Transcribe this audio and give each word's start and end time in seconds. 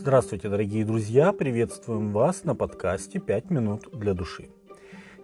Здравствуйте, 0.00 0.48
дорогие 0.48 0.86
друзья! 0.86 1.30
Приветствуем 1.30 2.10
вас 2.10 2.44
на 2.44 2.54
подкасте 2.54 3.18
«Пять 3.18 3.50
минут 3.50 3.86
для 3.92 4.14
души». 4.14 4.48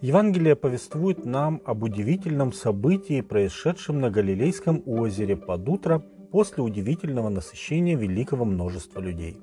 Евангелие 0.00 0.56
повествует 0.56 1.24
нам 1.24 1.62
об 1.64 1.84
удивительном 1.84 2.52
событии, 2.52 3.20
происшедшем 3.20 4.00
на 4.00 4.10
Галилейском 4.10 4.82
озере 4.84 5.36
под 5.36 5.68
утро 5.68 6.02
после 6.32 6.64
удивительного 6.64 7.28
насыщения 7.28 7.96
великого 7.96 8.44
множества 8.44 8.98
людей. 8.98 9.38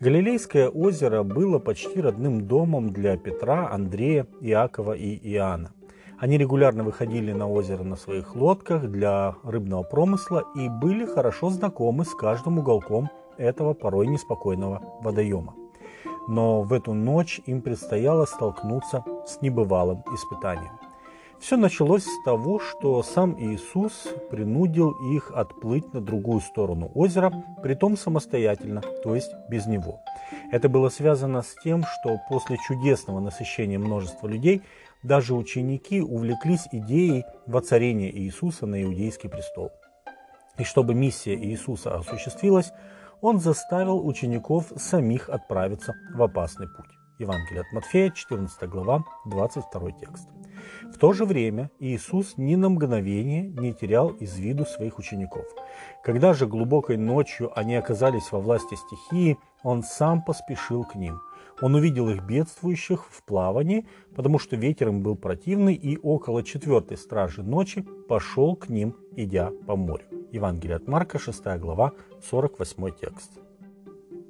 Галилейское 0.00 0.70
озеро 0.70 1.24
было 1.24 1.58
почти 1.58 2.00
родным 2.00 2.46
домом 2.48 2.90
для 2.90 3.18
Петра, 3.18 3.68
Андрея, 3.70 4.26
Иакова 4.40 4.94
и 4.94 5.14
Иоанна. 5.34 5.72
Они 6.18 6.38
регулярно 6.38 6.84
выходили 6.84 7.32
на 7.32 7.46
озеро 7.50 7.82
на 7.82 7.96
своих 7.96 8.34
лодках 8.34 8.90
для 8.90 9.34
рыбного 9.42 9.82
промысла 9.82 10.42
и 10.56 10.70
были 10.70 11.04
хорошо 11.04 11.50
знакомы 11.50 12.06
с 12.06 12.14
каждым 12.14 12.60
уголком 12.60 13.10
этого 13.38 13.74
порой 13.74 14.06
неспокойного 14.06 14.82
водоема. 15.00 15.54
Но 16.28 16.62
в 16.62 16.72
эту 16.72 16.94
ночь 16.94 17.40
им 17.46 17.60
предстояло 17.60 18.24
столкнуться 18.24 19.04
с 19.26 19.40
небывалым 19.42 20.02
испытанием. 20.14 20.72
Все 21.40 21.58
началось 21.58 22.04
с 22.04 22.22
того, 22.24 22.58
что 22.58 23.02
сам 23.02 23.36
Иисус 23.38 24.08
принудил 24.30 24.92
их 25.12 25.30
отплыть 25.30 25.92
на 25.92 26.00
другую 26.00 26.40
сторону 26.40 26.90
озера, 26.94 27.44
притом 27.62 27.98
самостоятельно, 27.98 28.80
то 29.02 29.14
есть 29.14 29.30
без 29.50 29.66
него. 29.66 30.00
Это 30.52 30.70
было 30.70 30.88
связано 30.88 31.42
с 31.42 31.54
тем, 31.62 31.84
что 31.84 32.18
после 32.30 32.56
чудесного 32.66 33.20
насыщения 33.20 33.78
множества 33.78 34.26
людей 34.26 34.62
даже 35.02 35.34
ученики 35.34 36.00
увлеклись 36.00 36.66
идеей 36.72 37.24
воцарения 37.46 38.10
Иисуса 38.10 38.64
на 38.64 38.82
иудейский 38.82 39.28
престол. 39.28 39.70
И 40.56 40.64
чтобы 40.64 40.94
миссия 40.94 41.34
Иисуса 41.34 41.94
осуществилась, 41.94 42.72
он 43.24 43.40
заставил 43.40 44.06
учеников 44.06 44.70
самих 44.76 45.30
отправиться 45.30 45.94
в 46.14 46.22
опасный 46.22 46.66
путь. 46.68 46.90
Евангелие 47.18 47.62
от 47.62 47.72
Матфея, 47.72 48.10
14 48.10 48.68
глава, 48.68 49.02
22 49.24 49.92
текст. 49.92 50.28
В 50.92 50.98
то 50.98 51.14
же 51.14 51.24
время 51.24 51.70
Иисус 51.78 52.34
ни 52.36 52.54
на 52.54 52.68
мгновение 52.68 53.48
не 53.48 53.72
терял 53.72 54.08
из 54.10 54.36
виду 54.36 54.66
своих 54.66 54.98
учеников. 54.98 55.46
Когда 56.02 56.34
же 56.34 56.46
глубокой 56.46 56.98
ночью 56.98 57.50
они 57.58 57.76
оказались 57.76 58.30
во 58.30 58.40
власти 58.40 58.74
стихии, 58.74 59.38
Он 59.62 59.82
сам 59.82 60.22
поспешил 60.22 60.84
к 60.84 60.94
ним. 60.94 61.18
Он 61.62 61.74
увидел 61.76 62.10
их 62.10 62.22
бедствующих 62.24 63.06
в 63.10 63.22
плавании, 63.22 63.86
потому 64.14 64.38
что 64.38 64.56
ветер 64.56 64.88
им 64.88 65.02
был 65.02 65.16
противный, 65.16 65.72
и 65.74 65.96
около 65.96 66.42
четвертой 66.42 66.98
стражи 66.98 67.42
ночи 67.42 67.86
пошел 68.06 68.54
к 68.54 68.68
ним, 68.68 68.94
идя 69.16 69.50
по 69.66 69.76
морю. 69.76 70.23
Евангелие 70.34 70.76
от 70.76 70.88
Марка, 70.88 71.18
6 71.18 71.44
глава, 71.58 71.92
48 72.28 72.90
текст. 73.00 73.30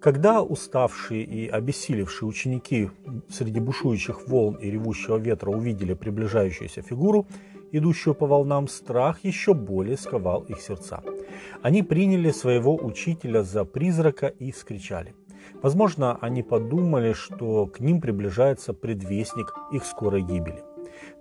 Когда 0.00 0.42
уставшие 0.42 1.22
и 1.22 1.46
обессилевшие 1.46 2.28
ученики 2.28 2.90
среди 3.28 3.60
бушующих 3.60 4.26
волн 4.26 4.56
и 4.56 4.68
ревущего 4.68 5.16
ветра 5.16 5.50
увидели 5.50 5.94
приближающуюся 5.94 6.82
фигуру, 6.82 7.26
идущую 7.70 8.16
по 8.16 8.26
волнам, 8.26 8.66
страх 8.66 9.24
еще 9.24 9.54
более 9.54 9.96
сковал 9.96 10.40
их 10.42 10.60
сердца. 10.60 11.04
Они 11.62 11.84
приняли 11.84 12.32
своего 12.32 12.74
учителя 12.74 13.44
за 13.44 13.64
призрака 13.64 14.26
и 14.26 14.50
вскричали. 14.50 15.14
Возможно, 15.62 16.18
они 16.20 16.42
подумали, 16.42 17.12
что 17.12 17.66
к 17.66 17.80
ним 17.80 18.00
приближается 18.00 18.72
предвестник 18.72 19.52
их 19.72 19.84
скорой 19.84 20.22
гибели. 20.22 20.62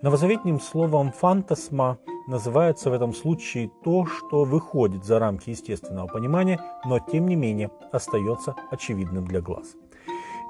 Новозаветним 0.02 0.60
словом 0.60 1.12
«фантасма» 1.12 1.98
называется 2.28 2.90
в 2.90 2.94
этом 2.94 3.14
случае 3.14 3.72
то, 3.84 4.06
что 4.06 4.44
выходит 4.44 5.04
за 5.04 5.20
рамки 5.20 5.50
естественного 5.50 6.08
понимания, 6.08 6.60
но 6.86 7.00
тем 7.00 7.28
не 7.28 7.36
менее 7.36 7.72
остается 7.92 8.56
очевидным 8.72 9.26
для 9.26 9.42
глаз. 9.42 9.76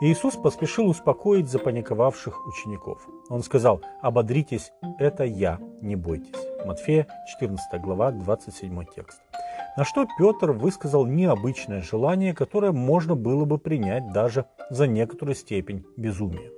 Иисус 0.01 0.35
поспешил 0.35 0.87
успокоить 0.87 1.47
запаниковавших 1.47 2.47
учеников. 2.47 3.07
Он 3.29 3.43
сказал, 3.43 3.81
«Ободритесь, 4.01 4.71
это 4.97 5.23
я, 5.25 5.59
не 5.81 5.95
бойтесь». 5.95 6.33
Матфея, 6.65 7.07
14 7.27 7.79
глава, 7.81 8.11
27 8.11 8.83
текст. 8.95 9.21
На 9.77 9.85
что 9.85 10.05
Петр 10.17 10.51
высказал 10.51 11.05
необычное 11.05 11.81
желание, 11.81 12.33
которое 12.33 12.71
можно 12.71 13.15
было 13.15 13.45
бы 13.45 13.57
принять 13.57 14.11
даже 14.11 14.45
за 14.69 14.85
некоторую 14.85 15.35
степень 15.35 15.85
безумия. 15.95 16.51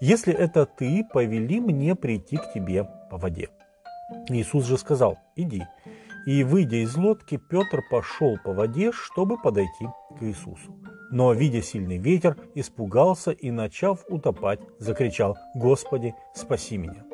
Если 0.00 0.32
это 0.32 0.64
ты, 0.64 1.04
повели 1.12 1.60
мне 1.60 1.94
прийти 1.94 2.36
к 2.36 2.52
тебе 2.52 2.88
по 3.10 3.18
воде. 3.18 3.50
Иисус 4.28 4.64
же 4.64 4.78
сказал, 4.78 5.18
иди. 5.36 5.64
И, 6.26 6.44
выйдя 6.44 6.76
из 6.76 6.96
лодки, 6.96 7.40
Петр 7.50 7.82
пошел 7.90 8.38
по 8.44 8.52
воде, 8.52 8.92
чтобы 8.92 9.36
подойти 9.38 9.86
к 10.18 10.22
Иисусу. 10.22 10.76
Но, 11.10 11.32
видя 11.32 11.62
сильный 11.62 11.98
ветер, 11.98 12.36
испугался 12.54 13.30
и, 13.30 13.50
начав 13.50 14.04
утопать, 14.08 14.60
закричал, 14.78 15.36
«Господи, 15.54 16.14
спаси 16.34 16.76
меня!» 16.76 17.04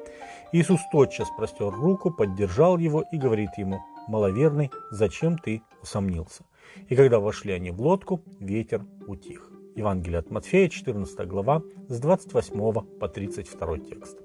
Иисус 0.52 0.80
тотчас 0.92 1.28
простер 1.36 1.70
руку, 1.70 2.10
поддержал 2.10 2.78
его 2.78 3.04
и 3.12 3.16
говорит 3.16 3.50
ему, 3.56 3.80
«Маловерный, 4.08 4.70
зачем 4.90 5.38
ты 5.38 5.62
усомнился?» 5.82 6.44
И 6.88 6.96
когда 6.96 7.20
вошли 7.20 7.52
они 7.52 7.70
в 7.70 7.80
лодку, 7.80 8.20
ветер 8.40 8.84
утих. 9.06 9.50
Евангелие 9.74 10.18
от 10.18 10.30
Матфея, 10.30 10.68
14 10.68 11.26
глава, 11.26 11.62
с 11.88 11.98
28 11.98 12.98
по 12.98 13.08
32 13.08 13.78
текст. 13.78 14.18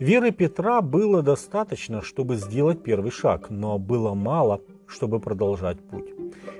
Веры 0.00 0.30
Петра 0.30 0.82
было 0.82 1.22
достаточно, 1.22 2.02
чтобы 2.02 2.36
сделать 2.36 2.82
первый 2.82 3.10
шаг, 3.10 3.48
но 3.48 3.78
было 3.78 4.14
мало, 4.14 4.60
чтобы 4.86 5.20
продолжать 5.20 5.78
путь. 5.80 6.12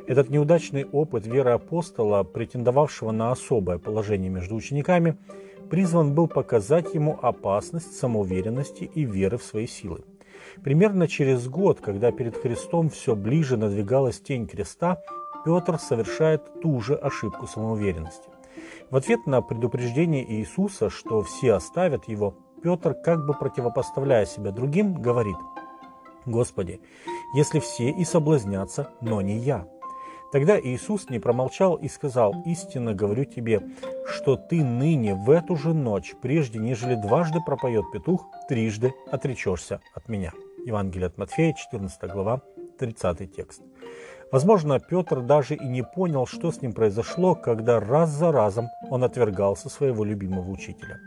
Этот 0.06 0.30
неудачный 0.30 0.84
опыт 0.84 1.26
веры 1.26 1.50
апостола, 1.50 2.22
претендовавшего 2.22 3.10
на 3.10 3.32
особое 3.32 3.78
положение 3.78 4.30
между 4.30 4.54
учениками, 4.54 5.18
призван 5.68 6.14
был 6.14 6.28
показать 6.28 6.94
ему 6.94 7.18
опасность 7.20 7.96
самоуверенности 7.96 8.84
и 8.84 9.04
веры 9.04 9.36
в 9.36 9.42
свои 9.42 9.66
силы. 9.66 10.04
Примерно 10.62 11.08
через 11.08 11.48
год, 11.48 11.80
когда 11.80 12.12
перед 12.12 12.36
Христом 12.36 12.88
все 12.90 13.14
ближе 13.14 13.56
надвигалась 13.56 14.20
тень 14.20 14.46
креста, 14.46 15.02
Петр 15.44 15.78
совершает 15.78 16.60
ту 16.60 16.80
же 16.80 16.94
ошибку 16.94 17.46
самоуверенности. 17.46 18.28
В 18.90 18.96
ответ 18.96 19.26
на 19.26 19.42
предупреждение 19.42 20.24
Иисуса, 20.24 20.90
что 20.90 21.22
все 21.22 21.54
оставят 21.54 22.08
его, 22.08 22.34
Петр, 22.62 22.94
как 22.94 23.26
бы 23.26 23.34
противопоставляя 23.34 24.26
себя 24.26 24.50
другим, 24.50 24.94
говорит, 24.94 25.36
«Господи, 26.24 26.80
если 27.34 27.60
все 27.60 27.90
и 27.90 28.04
соблазнятся, 28.04 28.90
но 29.00 29.20
не 29.20 29.38
я». 29.38 29.68
Тогда 30.32 30.58
Иисус 30.60 31.08
не 31.08 31.20
промолчал 31.20 31.76
и 31.76 31.88
сказал, 31.88 32.34
«Истинно 32.44 32.94
говорю 32.94 33.24
тебе, 33.24 33.62
что 34.08 34.36
ты 34.36 34.62
ныне 34.64 35.14
в 35.14 35.30
эту 35.30 35.56
же 35.56 35.74
ночь, 35.74 36.14
прежде 36.20 36.58
нежели 36.58 36.94
дважды 36.94 37.40
пропоет 37.44 37.84
петух, 37.92 38.26
трижды 38.48 38.94
отречешься 39.10 39.80
от 39.94 40.08
меня». 40.08 40.32
Евангелие 40.66 41.06
от 41.06 41.16
Матфея, 41.16 41.52
14 41.52 42.10
глава, 42.10 42.42
30 42.78 43.32
текст. 43.34 43.62
Возможно, 44.32 44.80
Петр 44.80 45.20
даже 45.20 45.54
и 45.54 45.64
не 45.64 45.84
понял, 45.84 46.26
что 46.26 46.50
с 46.50 46.60
ним 46.60 46.72
произошло, 46.72 47.36
когда 47.36 47.78
раз 47.78 48.10
за 48.10 48.32
разом 48.32 48.68
он 48.90 49.04
отвергался 49.04 49.68
своего 49.68 50.04
любимого 50.04 50.50
учителя. 50.50 50.98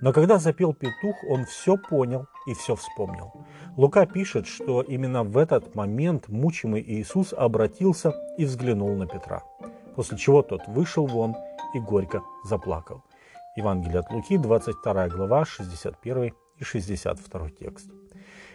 Но 0.00 0.12
когда 0.12 0.38
запел 0.38 0.72
петух, 0.72 1.16
он 1.28 1.44
все 1.44 1.76
понял 1.76 2.26
и 2.46 2.54
все 2.54 2.76
вспомнил. 2.76 3.32
Лука 3.76 4.06
пишет, 4.06 4.46
что 4.46 4.82
именно 4.82 5.24
в 5.24 5.36
этот 5.36 5.74
момент 5.74 6.28
мучимый 6.28 6.80
Иисус 6.80 7.32
обратился 7.32 8.14
и 8.38 8.44
взглянул 8.44 8.94
на 8.94 9.06
Петра, 9.06 9.42
после 9.96 10.16
чего 10.16 10.42
тот 10.42 10.68
вышел 10.68 11.06
вон 11.06 11.34
и 11.74 11.80
горько 11.80 12.22
заплакал. 12.44 13.02
Евангелие 13.56 14.00
от 14.00 14.10
Луки, 14.10 14.38
22 14.38 15.08
глава, 15.08 15.44
61 15.44 16.32
и 16.58 16.64
62 16.64 17.50
текст. 17.50 17.90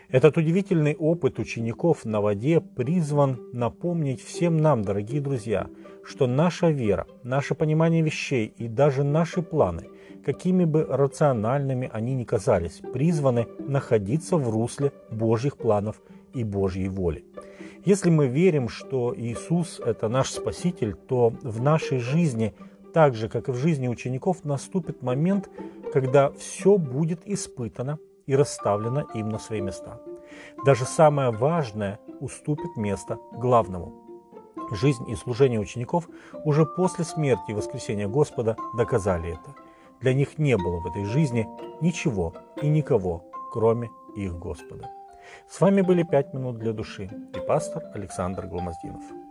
Этот 0.09 0.38
удивительный 0.38 0.96
опыт 0.96 1.40
учеников 1.40 2.06
на 2.06 2.22
воде 2.22 2.62
призван 2.62 3.40
напомнить 3.51 4.24
всем 4.24 4.57
нам, 4.57 4.83
дорогие 4.83 5.21
друзья, 5.21 5.68
что 6.04 6.27
наша 6.27 6.69
вера, 6.69 7.07
наше 7.24 7.56
понимание 7.56 8.01
вещей 8.01 8.54
и 8.57 8.68
даже 8.68 9.04
наши 9.04 9.42
планы, 9.42 9.89
какими 10.24 10.66
бы 10.66 10.86
рациональными 10.86 11.89
они 11.92 12.13
ни 12.13 12.25
казались, 12.25 12.81
призваны 12.94 13.48
находиться 13.59 14.38
в 14.38 14.50
русле 14.50 14.92
Божьих 15.09 15.57
планов 15.57 16.01
и 16.33 16.44
Божьей 16.44 16.89
воли. 16.89 17.25
Если 17.86 18.09
мы 18.09 18.27
верим, 18.27 18.69
что 18.69 19.13
Иисус– 19.18 19.81
это 19.86 20.07
наш 20.07 20.30
Спаситель, 20.30 20.94
то 20.94 21.33
в 21.42 21.62
нашей 21.62 22.00
жизни, 22.00 22.54
так 22.94 23.16
же, 23.16 23.28
как 23.28 23.50
и 23.50 23.51
в 23.51 23.56
жизни 23.56 23.88
учеников, 23.88 24.45
наступит 24.45 25.01
момент, 25.01 25.50
когда 25.92 26.31
все 26.31 26.78
будет 26.78 27.22
испытано 27.25 27.98
и 28.25 28.36
расставлено 28.36 29.01
им 29.13 29.30
на 29.30 29.40
свои 29.40 29.62
места. 29.62 30.00
Даже 30.66 30.86
самое 30.86 31.31
важное 31.31 32.00
уступит 32.19 32.78
место 32.78 33.18
главному. 33.34 33.94
Жизнь 34.72 35.10
и 35.10 35.16
служение 35.16 35.60
учеников 35.60 36.07
уже 36.45 36.66
после 36.66 37.04
смерти 37.04 37.51
и 37.51 37.54
воскресения 37.54 38.07
Господа 38.07 38.56
доказали 38.78 39.34
это. 39.34 39.56
Для 40.00 40.13
них 40.13 40.38
не 40.38 40.57
было 40.57 40.80
в 40.80 40.88
этой 40.88 41.06
жизни 41.06 41.48
ничего 41.81 42.34
и 42.62 42.68
никого, 42.68 43.24
кроме 43.51 43.90
их 44.16 44.38
Господа. 44.38 44.90
С 45.50 45.60
вами 45.62 45.81
были 45.81 46.04
«Пять 46.04 46.34
минут 46.34 46.57
для 46.57 46.74
души» 46.74 47.10
и 47.36 47.40
пастор 47.48 47.84
Александр 47.94 48.48
Гломоздинов. 48.48 49.23